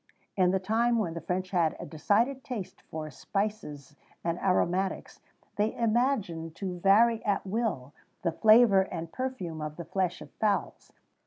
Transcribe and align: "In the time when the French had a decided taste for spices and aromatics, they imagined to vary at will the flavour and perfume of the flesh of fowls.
"In 0.35 0.49
the 0.49 0.59
time 0.59 0.97
when 0.97 1.13
the 1.13 1.21
French 1.21 1.51
had 1.51 1.75
a 1.79 1.85
decided 1.85 2.43
taste 2.43 2.81
for 2.89 3.11
spices 3.11 3.95
and 4.23 4.39
aromatics, 4.39 5.19
they 5.57 5.75
imagined 5.75 6.55
to 6.55 6.79
vary 6.79 7.23
at 7.23 7.45
will 7.45 7.93
the 8.23 8.31
flavour 8.31 8.81
and 8.81 9.11
perfume 9.11 9.61
of 9.61 9.75
the 9.75 9.85
flesh 9.85 10.19
of 10.19 10.31
fowls. 10.31 10.91